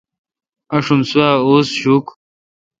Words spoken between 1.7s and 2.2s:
شوکھ۔